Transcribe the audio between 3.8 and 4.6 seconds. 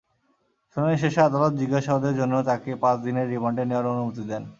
অনুমতি দেন।